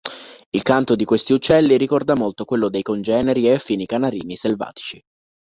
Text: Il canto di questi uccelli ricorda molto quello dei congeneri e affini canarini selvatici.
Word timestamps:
Il 0.49 0.63
canto 0.63 0.95
di 0.95 1.05
questi 1.05 1.31
uccelli 1.31 1.77
ricorda 1.77 2.15
molto 2.15 2.43
quello 2.43 2.69
dei 2.69 2.81
congeneri 2.81 3.45
e 3.47 3.53
affini 3.53 3.85
canarini 3.85 4.35
selvatici. 4.35 4.99